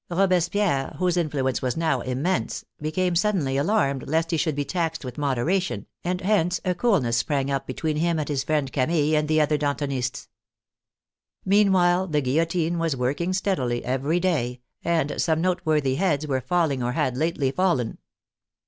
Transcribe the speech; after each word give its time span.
Robespierre, 0.09 0.95
whose 0.97 1.15
influence 1.15 1.61
was 1.61 1.77
now 1.77 2.01
immense, 2.01 2.65
became 2.81 3.15
suddenly 3.15 3.55
alarmed 3.55 4.07
lest 4.09 4.31
he 4.31 4.37
should 4.37 4.55
be 4.55 4.65
taxed 4.65 5.05
with 5.05 5.19
moderation, 5.19 5.85
and 6.03 6.21
hence 6.21 6.59
a 6.65 6.73
coolness 6.73 7.17
sprang 7.17 7.51
up 7.51 7.67
between 7.67 7.97
him 7.97 8.17
and 8.17 8.27
his 8.27 8.43
friend 8.43 8.73
Camille 8.73 9.15
and 9.15 9.27
the 9.27 9.39
other 9.39 9.59
Dan 9.59 9.75
tonists. 9.75 10.27
Meanwhile 11.45 12.07
the 12.07 12.21
guillotine 12.21 12.79
was 12.79 12.95
working 12.95 13.31
steadily 13.31 13.85
every 13.85 14.19
day, 14.19 14.61
and 14.83 15.21
some 15.21 15.39
noteworthy 15.39 15.93
heads 15.97 16.25
were 16.25 16.41
falling 16.41 16.81
or 16.81 16.93
had 16.93 17.15
lately 17.15 17.51
fallen. 17.51 17.99